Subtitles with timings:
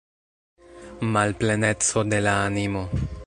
[1.17, 2.87] Malpleneco de la animo.